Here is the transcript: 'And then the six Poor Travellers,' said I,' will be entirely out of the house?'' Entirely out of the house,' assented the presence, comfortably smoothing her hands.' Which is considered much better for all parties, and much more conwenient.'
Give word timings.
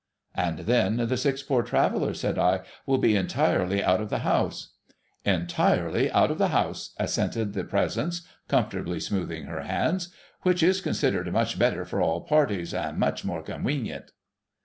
'And 0.35 0.57
then 0.65 0.95
the 0.97 1.15
six 1.15 1.43
Poor 1.43 1.61
Travellers,' 1.61 2.21
said 2.21 2.39
I,' 2.39 2.61
will 2.87 2.97
be 2.97 3.15
entirely 3.15 3.83
out 3.83 4.01
of 4.01 4.09
the 4.09 4.17
house?'' 4.25 4.73
Entirely 5.41 6.11
out 6.11 6.31
of 6.31 6.39
the 6.39 6.47
house,' 6.47 6.95
assented 6.97 7.53
the 7.53 7.63
presence, 7.63 8.23
comfortably 8.47 8.99
smoothing 8.99 9.43
her 9.43 9.61
hands.' 9.61 10.11
Which 10.41 10.63
is 10.63 10.81
considered 10.81 11.31
much 11.31 11.59
better 11.59 11.85
for 11.85 12.01
all 12.01 12.21
parties, 12.21 12.73
and 12.73 12.97
much 12.97 13.23
more 13.23 13.43
conwenient.' 13.43 14.09